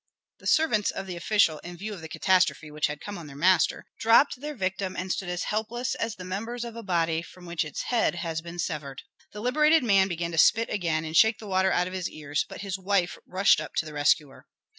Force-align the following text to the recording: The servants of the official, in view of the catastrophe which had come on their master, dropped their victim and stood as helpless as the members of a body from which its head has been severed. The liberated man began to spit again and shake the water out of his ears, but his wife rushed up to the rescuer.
The 0.39 0.47
servants 0.47 0.89
of 0.89 1.05
the 1.05 1.15
official, 1.15 1.59
in 1.59 1.77
view 1.77 1.93
of 1.93 2.01
the 2.01 2.07
catastrophe 2.09 2.71
which 2.71 2.87
had 2.87 2.99
come 3.01 3.19
on 3.19 3.27
their 3.27 3.35
master, 3.35 3.85
dropped 3.99 4.41
their 4.41 4.55
victim 4.55 4.95
and 4.95 5.11
stood 5.11 5.29
as 5.29 5.43
helpless 5.43 5.93
as 5.93 6.15
the 6.15 6.25
members 6.25 6.63
of 6.63 6.75
a 6.75 6.81
body 6.81 7.21
from 7.21 7.45
which 7.45 7.63
its 7.63 7.83
head 7.83 8.15
has 8.15 8.41
been 8.41 8.57
severed. 8.57 9.03
The 9.31 9.41
liberated 9.41 9.83
man 9.83 10.07
began 10.07 10.31
to 10.31 10.39
spit 10.39 10.71
again 10.71 11.05
and 11.05 11.15
shake 11.15 11.37
the 11.37 11.45
water 11.45 11.71
out 11.71 11.85
of 11.85 11.93
his 11.93 12.09
ears, 12.09 12.43
but 12.49 12.61
his 12.61 12.79
wife 12.79 13.15
rushed 13.27 13.61
up 13.61 13.75
to 13.75 13.85
the 13.85 13.93
rescuer. 13.93 14.47